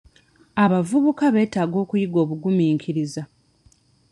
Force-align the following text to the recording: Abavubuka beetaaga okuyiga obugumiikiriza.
Abavubuka 0.63 1.25
beetaaga 1.35 1.77
okuyiga 1.83 2.17
obugumiikiriza. 2.23 3.21